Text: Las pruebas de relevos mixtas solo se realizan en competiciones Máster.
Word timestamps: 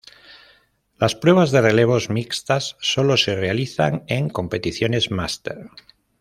Las 0.97 1.13
pruebas 1.13 1.51
de 1.51 1.61
relevos 1.61 2.09
mixtas 2.09 2.75
solo 2.79 3.17
se 3.17 3.35
realizan 3.35 4.03
en 4.07 4.29
competiciones 4.31 5.11
Máster. 5.11 5.69